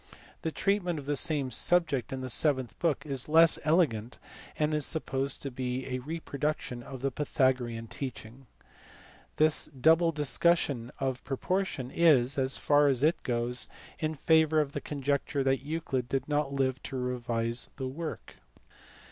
[0.41, 4.17] The treatment of the same subject in the seventh book is less elegant,
[4.57, 8.47] and is supposed to be a reproduction of the Pythagorean teaching.
[9.35, 13.67] This double discussion of proportion is, as far as it goes,
[13.99, 18.37] in favour of the conjecture that Euclid did not live to revise the work.